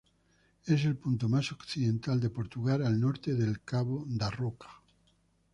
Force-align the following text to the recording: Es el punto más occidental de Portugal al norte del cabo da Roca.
Es 0.65 0.83
el 0.85 0.95
punto 0.97 1.29
más 1.29 1.51
occidental 1.51 2.19
de 2.19 2.31
Portugal 2.31 2.83
al 2.83 2.99
norte 2.99 3.35
del 3.35 3.61
cabo 3.61 4.03
da 4.07 4.31
Roca. 4.31 4.81